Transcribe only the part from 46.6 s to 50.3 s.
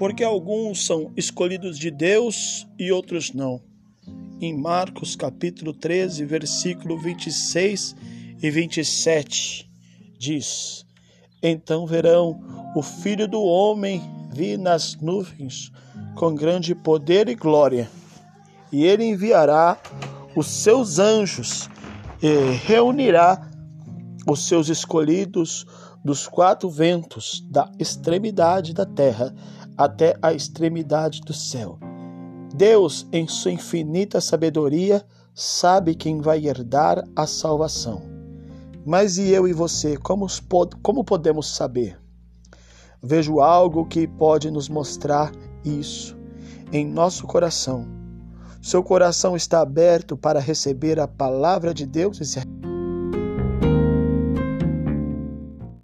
em nosso coração. Seu coração está aberto